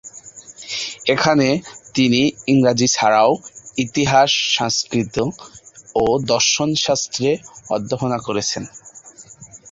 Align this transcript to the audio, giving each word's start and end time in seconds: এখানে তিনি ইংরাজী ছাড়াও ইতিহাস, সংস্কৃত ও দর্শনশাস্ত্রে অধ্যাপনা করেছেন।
এখানে 1.05 1.47
তিনি 1.93 2.21
ইংরাজী 2.47 2.87
ছাড়াও 2.87 3.31
ইতিহাস, 3.77 4.29
সংস্কৃত 4.57 5.15
ও 5.95 6.03
দর্শনশাস্ত্রে 6.31 7.29
অধ্যাপনা 7.69 8.17
করেছেন। 8.27 8.63